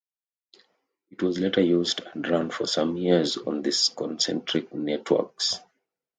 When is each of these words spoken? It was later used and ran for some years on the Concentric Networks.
It 1.11 1.21
was 1.21 1.37
later 1.37 1.61
used 1.61 2.01
and 2.15 2.27
ran 2.27 2.49
for 2.49 2.65
some 2.65 2.97
years 2.97 3.37
on 3.37 3.61
the 3.61 3.71
Concentric 3.95 4.73
Networks. 4.73 5.59